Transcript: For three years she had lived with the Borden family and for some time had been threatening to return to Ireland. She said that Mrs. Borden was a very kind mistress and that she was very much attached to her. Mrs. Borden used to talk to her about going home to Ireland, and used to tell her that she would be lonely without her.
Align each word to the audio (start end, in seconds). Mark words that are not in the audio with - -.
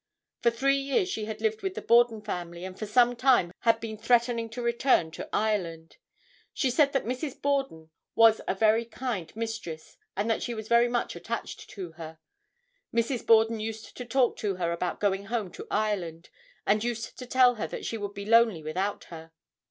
For 0.41 0.49
three 0.49 0.77
years 0.77 1.09
she 1.09 1.25
had 1.25 1.41
lived 1.41 1.61
with 1.61 1.75
the 1.75 1.81
Borden 1.83 2.23
family 2.23 2.65
and 2.65 2.75
for 2.75 2.87
some 2.87 3.15
time 3.15 3.51
had 3.59 3.79
been 3.79 3.99
threatening 3.99 4.49
to 4.49 4.59
return 4.63 5.11
to 5.11 5.29
Ireland. 5.31 5.97
She 6.55 6.71
said 6.71 6.93
that 6.93 7.05
Mrs. 7.05 7.39
Borden 7.39 7.91
was 8.15 8.41
a 8.47 8.55
very 8.55 8.83
kind 8.83 9.31
mistress 9.35 9.97
and 10.17 10.27
that 10.27 10.41
she 10.41 10.55
was 10.55 10.67
very 10.67 10.87
much 10.87 11.15
attached 11.15 11.69
to 11.69 11.91
her. 11.97 12.17
Mrs. 12.91 13.23
Borden 13.27 13.59
used 13.59 13.95
to 13.95 14.03
talk 14.03 14.37
to 14.37 14.55
her 14.55 14.71
about 14.71 14.99
going 14.99 15.25
home 15.25 15.51
to 15.51 15.67
Ireland, 15.69 16.31
and 16.65 16.83
used 16.83 17.15
to 17.19 17.27
tell 17.27 17.53
her 17.61 17.67
that 17.67 17.85
she 17.85 17.99
would 17.99 18.15
be 18.15 18.25
lonely 18.25 18.63
without 18.63 19.03
her. 19.13 19.31